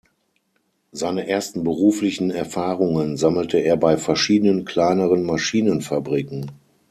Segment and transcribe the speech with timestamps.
[0.91, 6.49] Seine ersten beruflichen Erfahrungen sammelte er bei verschiedenen kleineren Maschinenfabriken.